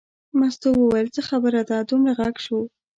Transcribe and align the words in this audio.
مستو 0.39 0.69
وویل 0.77 1.07
څه 1.15 1.21
خبره 1.29 1.61
ده 1.69 1.77
دومره 1.89 2.11
غږ 2.19 2.35
شو. 2.45 2.59